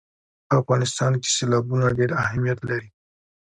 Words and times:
په 0.47 0.53
افغانستان 0.61 1.13
کې 1.21 1.29
سیلابونه 1.37 1.85
ډېر 1.97 2.11
اهمیت 2.23 2.59
لري. 2.69 2.89